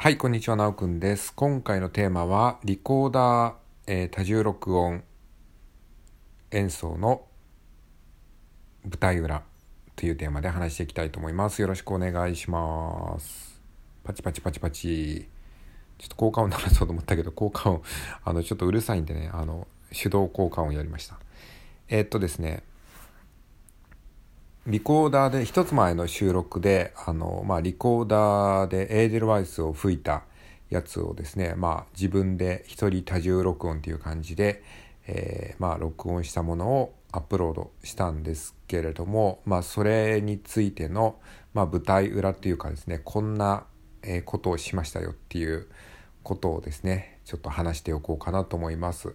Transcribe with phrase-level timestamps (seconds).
[0.00, 1.34] はい、こんにちは、なおくんです。
[1.34, 3.54] 今回のテーマは、リコーダー、
[3.88, 5.02] えー多重録音
[6.52, 7.22] 演奏の
[8.84, 9.42] 舞台裏
[9.96, 11.60] というテーマで話していきたいと思います。
[11.62, 13.60] よろしくお願いします。
[14.04, 15.26] パチパチパチパチ。
[15.98, 17.82] ちょっと効果音鳴らそうと思ったけど、効果音、
[18.24, 21.18] あの、ちょっとうるさいんでね、あの、手動効果音やりました。
[21.88, 22.62] えーっとですね、
[24.68, 30.24] リコーダーで一つ前の収録であの、まあ、リコーダーでエーデルワイスを吹いた
[30.68, 34.62] やつをですね、まあ、自分で一人多重録音という感じで、
[35.06, 41.16] えーまあ、録音したものをアップロードしたんですけれども、まあ、それについての、
[41.54, 43.64] まあ、舞台裏というかですねこんな
[44.26, 45.66] ことをしましたよっていう
[46.22, 49.14] ことをですねちょっと話しておこうかなと思います。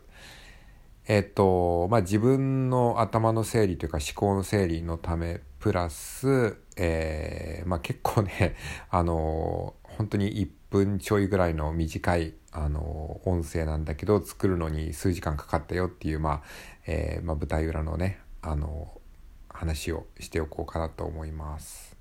[1.05, 8.55] えっとまあ、自分の頭の整理というか思考の整理のためプラス、えーまあ、結構ね
[8.89, 16.41] あの本当に1分ちょいぐらいの短いあの音声なんだけど作るのに数時間かかったよっていう、まあ
[16.87, 19.01] えーまあ、舞台裏のねあの
[19.49, 21.93] 話をしておこうかなと思います。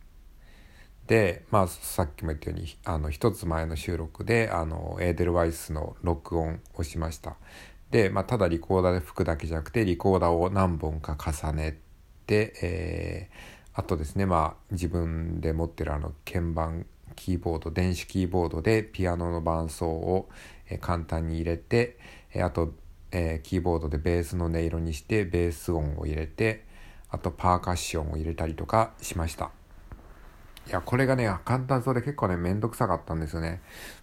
[1.06, 7.36] で、まあ、さっきも言ったようにあの一つ前の収録であのエーデルワイスの録音をしました。
[7.92, 11.78] で、まあ、ただリコーダーで吹くだけじゃなくてリコーダーを何本か重ね
[12.26, 20.28] て、えーあとですね、まあ、自分で持ってるあの鍵盤キーボード電子キーボードでピアノの伴奏を、
[20.80, 21.98] 簡単に入れて、
[22.36, 22.74] あと、
[23.12, 26.64] えーキーボードでベースの音色にしてベース音を入れて
[27.10, 29.61] あとパーカッションを入れたりとかしました。
[30.68, 33.60] いや、これがね、簡単そうで結構ね、めんどくさかったんですよね。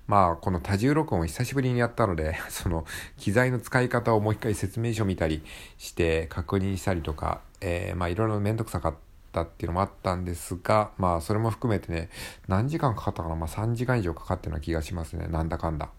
[0.07, 2.85] まあ、この多重録音を久しぶりにやったので、 その、
[3.17, 5.43] 機材の使い方をもう一回説明書見たり
[5.77, 8.95] して確認したりとか、えーまあ、いろいろめんどくさかっ
[9.31, 12.09] たっていうのもあったんですが、まあ、それも含めてね、
[12.47, 13.35] 何時間かかったかな？
[13.35, 15.27] まあ、3時間以上かかってるような気がしますね。
[15.27, 15.89] なんだかんだ。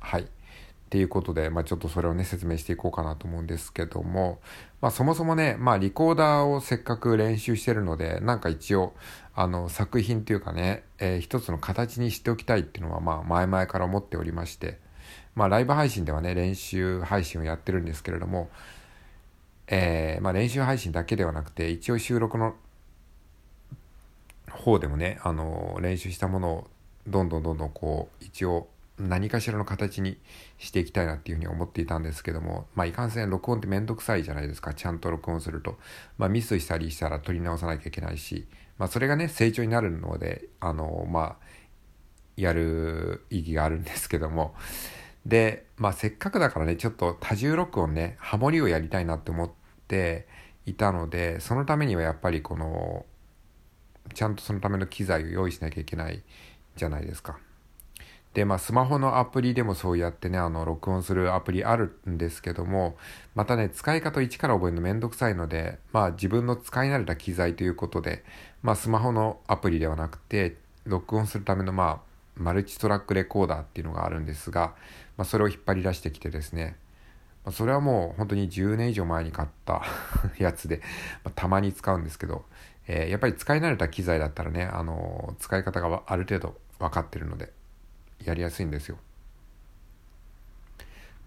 [0.00, 0.28] はい。
[0.86, 4.38] っていうことで、まあ、ちょっとそれをね、説明していこうかなと思うんですけども、
[4.80, 8.94] まあ、そもそもね、まあ、リコーダーをせっかく練習してるので、なんか一応、
[9.34, 14.78] あの、作品というかね、えー一つの形にしておきたいっていうのは、まあ、前々から思っておりまして、
[15.34, 18.48] まあ、ライブ配信ではね、練習配信をやってるんですけれども、
[19.66, 22.54] えーまあ、練習配信だけではなくて、一応収録の
[24.50, 26.70] 方でもね、あの、練習したものを
[27.08, 28.68] どんどんどんどんこう、一応
[28.98, 30.18] 何かしらの形に
[30.58, 34.72] していきたいなっていうふうに思っていたんですけども、まあ、いかんせん録音ってめんどくさいじゃないですか。
[34.74, 35.78] ちゃんと録音すると。
[36.16, 38.46] まあ、ミスしたりしたら撮り直さなきゃいけないし、
[38.78, 41.36] まあ、それがね、成長になるので、あの、まあ、
[42.36, 44.54] やる意義があるんですけども、
[45.26, 49.50] で、まあ、せっかくだからね、ちょっと多重録音ね、ハモリをやりたいなって思っ
[49.88, 50.26] て
[50.64, 53.04] いたので、そのためにはやっぱりこの、
[54.14, 56.22] ちゃんとそのための機材を用意しなきゃいけない
[56.76, 57.38] じゃないですか。
[58.36, 62.98] で、まあ、スマホのアプリでもそうやってね、あの、録音するアプリあるんですけども、
[63.34, 68.24] またね、使い方を一から覚えるのめんどくさいので、まあ、自分の使い慣れた機材ということで、
[68.62, 74.74] まあ、スマホのアプリではなくて、録音するための、まあ、マルチトラックレコーダーっていうのがあるんですが、
[75.16, 76.76] まあ、それを引っ張り出してきてですね、
[77.42, 79.82] まあ、それはもう本当に10年以上前に買った
[80.36, 80.82] やつで、
[81.24, 82.44] まあ、たまに使うんですけど、
[82.86, 87.50] えーやっぱり使い慣れた機材だったらね、あのー使い方がある程度分かってるので、
[88.24, 88.98] やりやすいんですよ。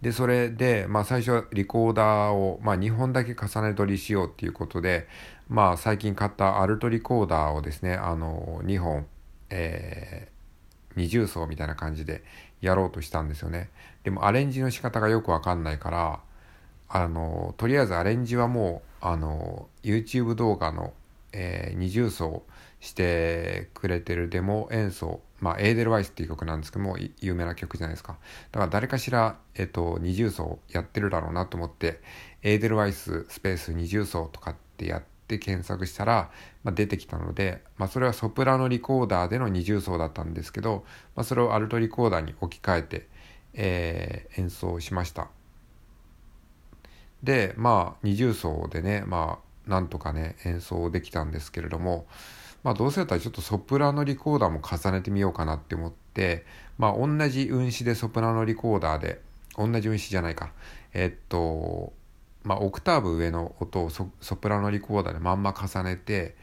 [0.01, 5.07] で、それで、まあ最初はリコーダーを、まあ2本だけ重ね取りしようっていうことで、
[5.49, 9.07] まあ最近買ったアルトリコーダーをですね、あの、2本、
[9.49, 10.39] えー
[10.95, 12.23] 二重奏みたいな感じで
[12.61, 13.69] やろうとしたんですよね。
[14.03, 16.19] でもアレンジの仕方がよくわかんないから、
[16.89, 20.93] あの、とりあえずアレンジはもう、あの、YouTube 動画の、
[21.33, 22.43] えー二重奏
[22.81, 28.17] してくれてるデモ演奏、まあ、エーデルワイスっていう曲なんですけども、有名な曲じゃないですか。
[28.51, 32.01] だから誰かしら、えっと、二重奏やってるだろうなと思って、
[32.43, 36.31] エーデルワイススペース二重奏とかってやって検索したら、
[36.63, 40.85] まあ、出てきたので、まあ、それはソプラノリコーダーでの二重奏だったんですけど、
[41.15, 43.07] まあ、それをアルトリコーダーに置き換えて、
[43.53, 45.29] えー演奏しました。
[47.23, 52.05] でまあ二重奏でねまあなんとかね演奏できたんですけれども
[52.63, 56.45] まあどうせだったらちょっとソプラノリコーダーも重ねてみようかなって思って
[56.77, 59.21] まあ同じ運指でソプラノリコーダーで
[59.57, 60.51] 同じ運指じゃないか
[60.93, 61.93] えっと
[62.43, 66.35] まあオクターブ上の音をソプラノリコーダーでまんま重ねて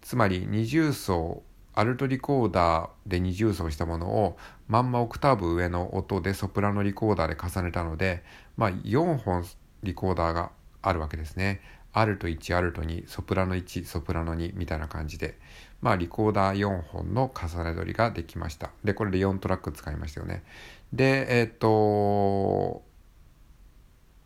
[0.00, 1.42] つまり二重奏
[1.74, 4.36] アルトリコーダーで二重奏したものを
[4.66, 8.24] まんまオクターブ上の音でソプラノリコーダーで重ねたので、
[8.56, 9.44] まあ、4本
[9.84, 10.50] リコーダーが
[10.82, 11.60] あるわけですね。
[12.00, 15.38] アルト1、アルト2、ソプラノ1、ソプラノ2みたいな感じで、
[15.80, 18.70] まあ、リコーダー4本の重ね撮りができました。
[18.84, 20.44] で、これで4トラック使いましたよね。
[20.92, 22.82] で、えっ、と、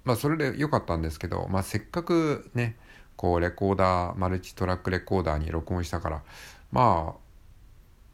[0.05, 2.77] まあ、それで良かったんですけど、まあ、せっかくね、
[3.17, 6.23] こう、レコーダー、マルチトラックレコーダーに録音したから、
[6.73, 7.23] まあ、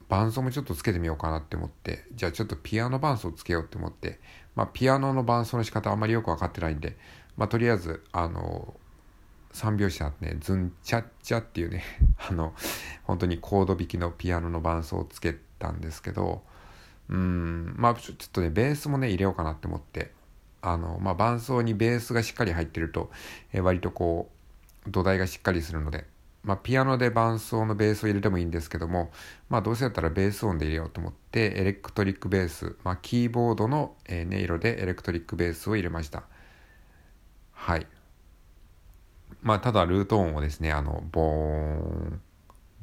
[0.09, 4.21] 伴奏もちょっとつけてみようかなって思って、じゃあちょっとピアノ伴奏つけようって思って、
[4.55, 6.97] まあ、ピアノの伴奏の仕方あんまりよく分かってないんで、
[7.37, 8.75] まあ、とりあえず、あの、
[9.53, 11.85] 3拍子あってね、ズンチャッチャっていうね、
[12.31, 12.55] あの、
[13.05, 16.43] 本当にコード弾きのピアノの伴奏をつけたんですけど、
[17.09, 20.13] うん、まあちょっとね、ベースもね、入れようかなって思って、
[20.61, 23.11] あの、まあ伴奏にベースがしっかり入ってると、
[23.53, 24.31] え、割とこ
[24.87, 26.07] う、土台がしっかりするので、
[26.45, 29.11] まあピアノで伴奏のベースを入れてもいいんですけども、
[29.49, 36.25] まあどうせだったらベース音で入れようと思って、エレクトリックベース、まあキーボードの、音色でエレクトリックベースを入れました。
[37.53, 37.87] はい。
[39.43, 42.21] まあ、ただルート音をですね、あの、ボーン、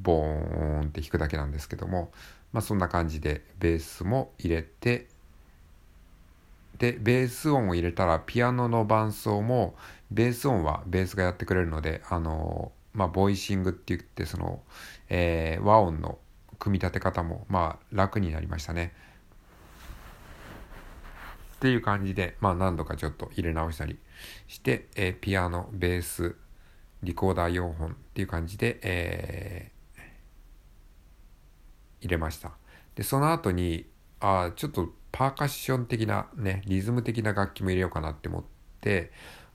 [0.01, 2.11] ボーンって弾くだけなんですけども、
[2.53, 5.07] まあ、そんな感じでベースも入れて、
[6.77, 9.75] で、ベース音を入れたら、ピアノの伴奏も、
[10.11, 14.61] ベース音はベースがやってくれるので、あの、まあ、ボイシングって言って、その、
[15.09, 16.17] えー、和音の
[16.59, 18.93] 組み立て方も、まあ、楽になりましたね。
[21.55, 23.97] っていう感じで、まあ、何度かちょっと入れ直したり
[24.47, 26.35] して、えー、ピアノ、ベース、
[27.05, 30.01] リコーダー4本っていう感じで、えー、
[32.01, 32.51] 入れました。
[32.95, 33.85] で、その後に、
[34.19, 38.43] あちょっとパーカッション的なね、リズム的な楽器も入れようかなって思っ
[38.81, 39.11] て、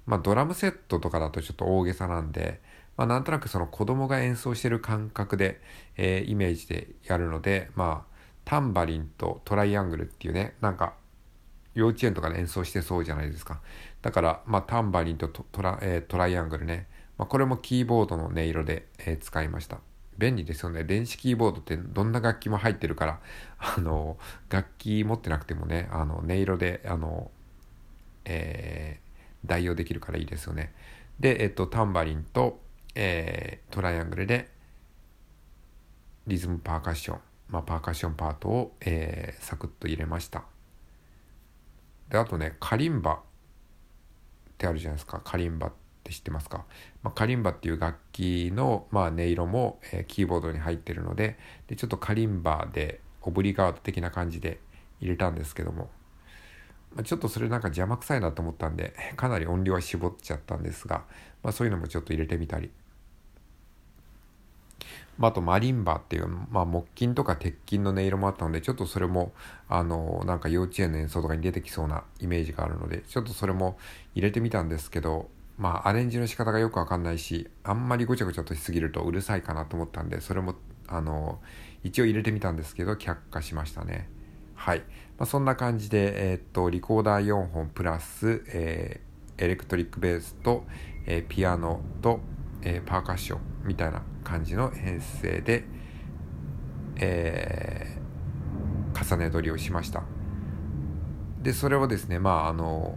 [0.06, 2.60] まあドラムセットとかだとちょっと大げさなんで、
[2.96, 5.60] まあなんとなくその子供が演奏してる感覚で、
[5.96, 8.10] えー、イメージでやるので、まあ
[8.44, 10.94] タンバリンとトライアングルっていうね、なんか
[11.74, 13.60] 幼稚園とかで演奏してそうじゃないですか。
[14.02, 16.88] だから、まあタンバリンとトラ,、えー、トライアングルね、
[17.20, 19.80] まあ、これもキーボードの音色で、えー、使いました。
[20.16, 20.84] 便利ですよね。
[20.84, 23.20] 電子キーボードってどんな楽器も入ってるから、
[23.60, 24.16] あの、
[24.48, 27.30] 楽器持ってなくてもね、あの、音色で、あの、
[28.24, 30.72] えー、代用できるからいいですよね。
[31.18, 32.58] で、えっと、タンバリンと、
[32.94, 34.48] えー、トライアングルで、
[36.26, 37.20] リズムパーカッション、
[37.50, 40.44] まあ、パーカッションパートを、えー、サクッと入れました。
[42.08, 43.18] で、あとね、カリンバっ
[44.56, 45.20] てあるじゃないですか。
[45.22, 46.64] カリンバってって知ってますか、
[47.02, 54.58] まあ、カリンバっていう楽器の、まあ、音色も、えー、キーボードに入ってるのででちょっとカリンバでオブリガード的な感じで
[55.00, 55.88] 入れたんですけども、
[56.94, 61.04] まあ、ちょっとそれなんか邪魔くさいなと思ったんでかなり音量は絞っちゃったんですが、
[61.42, 62.70] まあ、そういうのもちょっと入れてみたり。
[65.18, 69.32] まあ、とマリンバっていう、まあ、木琴とか鉄琴の音色もあったのでちょっとそれも
[69.68, 73.76] あのなんか幼稚園の演奏とかに出てきそうなイメージがあるのでちょっとそれも
[74.14, 75.28] 入れてみたんですけど
[75.60, 80.54] まあアレンジの仕方がよくわかんないしあんまりごちゃごちゃとしすぎるとうるさいかなと思ったんでそれも
[80.88, 81.38] あの
[81.84, 84.08] 一応入れてみたんですけど却下しましたね。
[84.54, 84.84] はい、ま
[85.20, 90.64] あ、そんな感じでえー、っとリコーダー4本プラス、えー、エレクトリックベースと、
[91.06, 92.20] えー、ピアノと、
[92.62, 95.64] えパーカッションみたいな感じの編成で、
[96.96, 97.96] え
[98.94, 100.02] 重ね撮りをしました。
[101.42, 102.96] でそれをですねまああの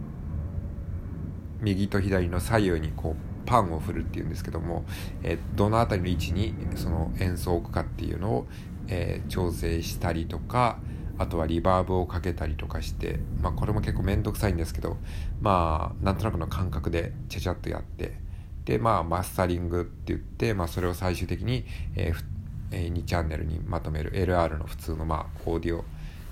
[1.64, 4.84] 右と左の左右にこうパンを振るっていうんですけども、
[5.22, 8.46] えどの辺りの位置にその演奏を置くかっていうのを、
[8.88, 10.78] えー、調整したりとか
[11.18, 14.96] あとはリバーブをかけたりとかして、まあ、これも結構面倒くさいんですけど
[15.40, 18.18] まあなんとなくの感覚でちゃちゃっとやって
[18.64, 22.34] でまあマスタリングって言って、まあ、それを最終的に、えー
[22.74, 25.84] え、2チャンネルにまとめる LR の普通の、まあ、オーディオ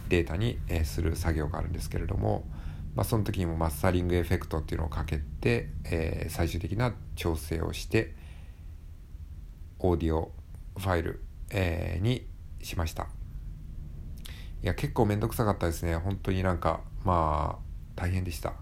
[0.08, 2.44] データに、え、する作業があるんですけれども、
[2.94, 8.14] まあ、その時にもマスタリングエフェクトっていうのをかけて、えー、最終的な調整をして
[9.78, 10.30] オーディオ
[10.76, 12.26] ファイル、えー、に
[12.62, 13.08] しました。
[14.62, 15.96] いや結構めんどくさかったですね。
[15.96, 17.62] 本当になんかまあ
[17.96, 18.52] 大変でした。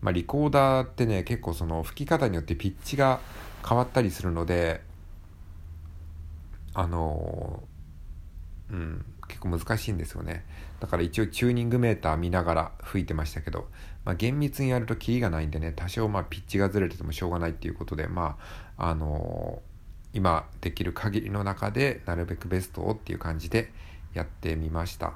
[0.00, 3.20] まあリコーダーってね結構その吹き方によってピッチが
[3.66, 4.82] 変わったりするので
[6.74, 7.62] あの
[8.70, 9.04] うん。
[9.28, 10.44] 結構難しいんですよね
[10.80, 13.68] だから一応チューニングメーター見ながら吹いてましたけど、
[14.04, 18.36] まあ、厳密にやるとキリがないんでね多少まあピッチがずれててもしょうがないっていうことでま
[18.76, 23.72] ああのー、今できる限りの中でなるべくベストをっていう感じで
[24.14, 25.14] やってみました。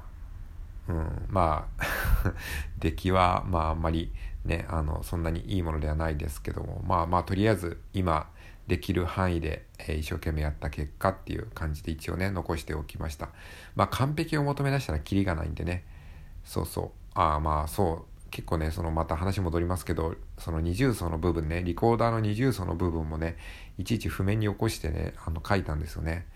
[0.89, 1.85] うん、まあ
[2.79, 4.13] 出来はまああんまり
[4.45, 8.29] ねあのそんなにいいものではないですけどもまあまあとりあえず今
[8.71, 13.31] できる範囲で、え、一生懸命やった結果っていう感じで一応ね残しておきました。
[13.75, 15.85] まあ完璧を求め出したらキリがないんでね。
[16.45, 16.91] そうそう。
[17.15, 18.31] ああまあそう。
[18.31, 23.37] 結構ねそのまた話戻りますけどその二重奏の部分ねリコーダーの二重奏の部分もね
[23.77, 26.27] いちいち譜面に起こしてねあの書いたんですよね。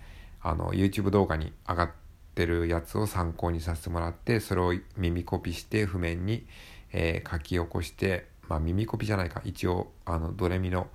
[0.42, 1.90] あの YouTube 動画に上がっ
[2.34, 6.46] てるやつを参考にさせてもらってそれを耳コピして譜面に、
[6.92, 9.40] えー、書き起こしてまあ耳コピじゃないか。
[9.44, 10.88] 一応あのドレミの、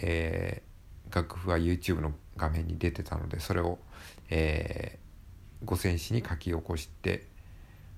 [0.00, 0.67] えー、
[1.12, 3.78] 楽譜は YouTube の画面に出てたのでそれを、
[4.30, 7.26] えー、五線紙に書き起こして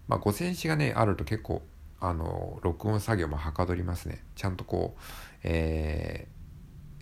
[0.09, 1.62] まあ五線紙がねあると結構
[2.00, 4.25] あの録音作業もはかどりますね。
[4.35, 5.00] ちゃんとこう、
[5.45, 6.29] え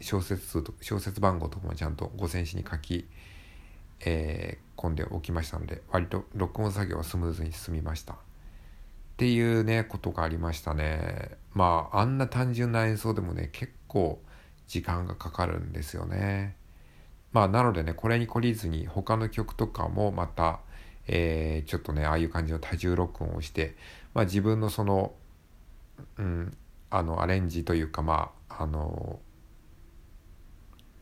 [0.01, 3.07] ー、小説数と小説番号とかもちゃんと五線紙に書き、
[4.01, 8.15] えー、込んでおきましたので割と録音作業はスムーズに進みました。
[8.15, 8.17] っ
[9.19, 11.39] ていうねことがありましたね。
[11.55, 14.21] まああんな単純な演奏でもね結構
[14.69, 16.57] 時間がかかるんですよね
[17.33, 20.61] まあなのでねこれに懲りずに他の曲とかもまた
[21.09, 23.75] えー、ちょっとねああいう感じの多重録音をして、
[24.15, 25.13] まあ、自分のその、
[26.19, 26.57] うん、
[26.91, 29.19] あのアレンジというかまああの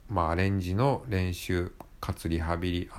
[0.08, 2.90] まあアレンジの練習かつリハビリ、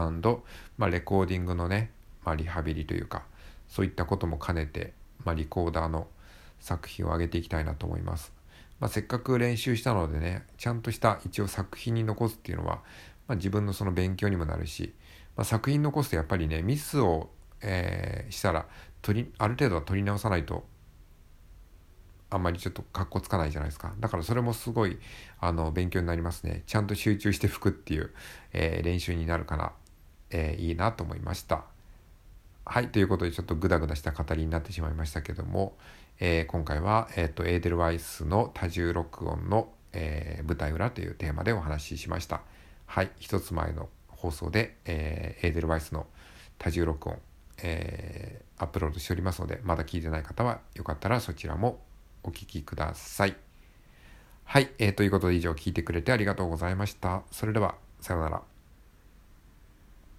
[0.78, 1.92] まあ、レコーディングのね、
[2.26, 3.24] まあ、リハビリというか
[3.70, 4.94] そういったことも兼ねて、
[5.24, 6.08] まあ、リコーダーの
[6.60, 8.37] 作品を上げていきたいなと思います。
[8.79, 12.81] まあ、せっかく練習したのでねちゃんとした一応作品に残すっていうのは、
[13.27, 14.93] まあ、自分のその勉強にもなるし、
[15.36, 17.29] まあ、作品残すとやっぱりねミスを、
[17.62, 18.67] えー、したら
[19.01, 20.65] 取りある程度は取り直さないと
[22.29, 23.93] あんまりちょっとかっこつかないじゃないですか。
[24.00, 24.98] だからそれもすごい
[25.39, 26.63] あの勉強になりますね。
[26.67, 28.12] ちゃんと集中して吹くっていう、
[28.51, 29.72] えー、練習になるから、
[30.29, 31.63] えー、いいなと思いました。
[32.65, 35.77] はいということでちょっとグダグダした語りになってしまいましたけども、
[36.20, 42.42] えー、今回は、えーと、エーデルワイスの多重録音の、え舞台裏というテーマでお話ししました
[42.86, 46.08] はい一つ前の放送で、えー、エーデルワイスの
[46.58, 47.20] 多重録音、
[47.62, 51.80] えー、アップロードしておりますので、まだ聞いてない方はよかったらそちらも
[52.24, 53.36] お聴きください。
[54.44, 57.24] はい、えー、ということで以上聞いてくれてありがとうございました。
[57.32, 58.57] それでは、さようなら。